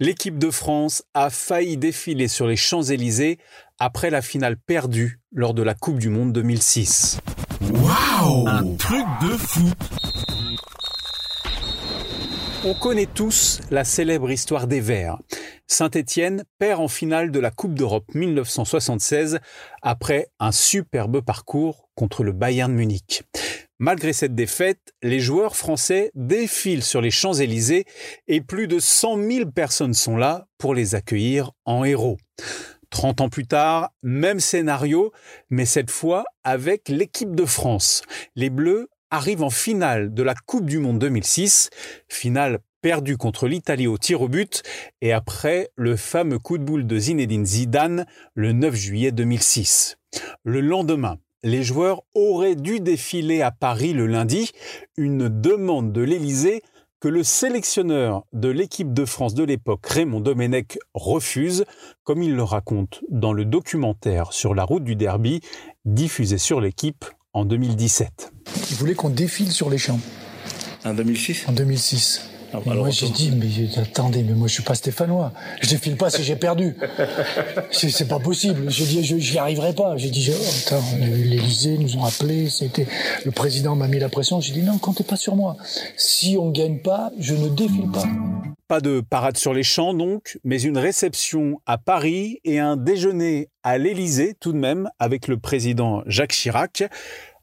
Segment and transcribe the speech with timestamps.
[0.00, 3.38] L'équipe de France a failli défiler sur les Champs-Élysées
[3.78, 7.20] après la finale perdue lors de la Coupe du Monde 2006.
[7.60, 9.70] Waouh Un truc de fou
[12.64, 15.18] On connaît tous la célèbre histoire des Verts.
[15.68, 19.38] Saint-Étienne perd en finale de la Coupe d'Europe 1976
[19.80, 23.22] après un superbe parcours contre le Bayern Munich.
[23.80, 27.84] Malgré cette défaite, les joueurs français défilent sur les Champs-Élysées
[28.28, 32.16] et plus de 100 000 personnes sont là pour les accueillir en héros.
[32.90, 35.12] 30 ans plus tard, même scénario,
[35.50, 38.02] mais cette fois avec l'équipe de France.
[38.36, 41.70] Les Bleus arrivent en finale de la Coupe du Monde 2006,
[42.08, 44.62] finale perdue contre l'Italie au tir au but,
[45.00, 49.96] et après le fameux coup de boule de Zinedine Zidane le 9 juillet 2006.
[50.44, 54.50] Le lendemain, les joueurs auraient dû défiler à Paris le lundi,
[54.96, 56.62] une demande de l'Élysée
[57.00, 61.66] que le sélectionneur de l'équipe de France de l'époque, Raymond Domenech, refuse,
[62.02, 65.42] comme il le raconte dans le documentaire sur la route du derby,
[65.84, 68.32] diffusé sur l'équipe en 2017.
[68.70, 70.00] Il voulait qu'on défile sur les champs?
[70.86, 72.33] En 2006 En 2006.
[72.54, 73.48] Ah, moi j'ai dit, mais
[73.80, 75.32] attendez, mais moi je suis pas stéphanois.
[75.60, 76.76] Je défile pas si j'ai perdu.
[77.72, 78.70] C'est pas possible.
[78.70, 79.96] J'ai dit, je j'y arriverai pas.
[79.96, 82.86] J'ai dit, oh, attends, l'Élysée nous ont appelés, c'était
[83.24, 84.40] le président m'a mis la pression.
[84.40, 85.56] J'ai dit non, comptez pas sur moi.
[85.96, 88.04] Si on gagne pas, je ne défile pas.
[88.68, 93.50] Pas de parade sur les champs donc, mais une réception à Paris et un déjeuner
[93.62, 96.84] à l'Élysée tout de même avec le président Jacques Chirac.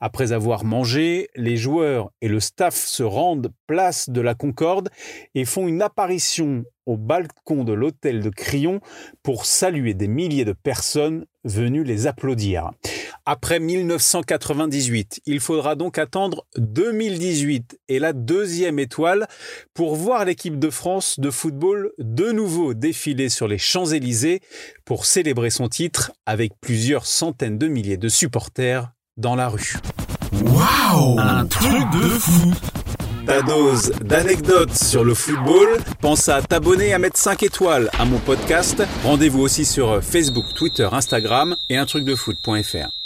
[0.00, 4.88] Après avoir mangé, les joueurs et le staff se rendent place de la Concorde
[5.34, 8.80] et font une apparition au balcon de l'hôtel de Crillon
[9.22, 12.70] pour saluer des milliers de personnes venues les applaudir.
[13.26, 19.28] Après 1998, il faudra donc attendre 2018 et la deuxième étoile
[19.74, 24.40] pour voir l'équipe de France de football de nouveau défiler sur les Champs-Élysées
[24.86, 29.74] pour célébrer son titre avec plusieurs centaines de milliers de supporters dans la rue.
[30.32, 32.52] Waouh Un truc de fou
[33.26, 35.78] ta dose d'anecdotes sur le football.
[36.00, 38.82] Pense à t'abonner, à mettre 5 étoiles à mon podcast.
[39.04, 42.99] Rendez-vous aussi sur Facebook, Twitter, Instagram et un truc de foot.fr.